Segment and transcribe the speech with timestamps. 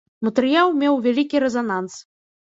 [0.27, 1.93] Матэрыял меў вялікі рэзананс.